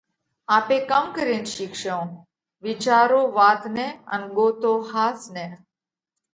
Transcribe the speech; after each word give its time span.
آپي 0.57 0.77
ڪم 0.89 1.05
ڪرينَ 1.15 1.43
شِيکشون؟ 1.55 2.05
وِيچارو 2.65 3.21
وات 3.37 3.61
نئہ 3.75 3.87
ان 4.13 4.21
ڳوتو 4.35 4.71
ۿاس 4.89 5.19
نئہ! 5.33 5.49